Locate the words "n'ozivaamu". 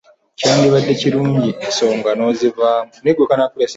2.15-2.91